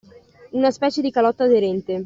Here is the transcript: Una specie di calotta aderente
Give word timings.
Una 0.53 0.71
specie 0.71 1.03
di 1.03 1.11
calotta 1.11 1.43
aderente 1.43 1.99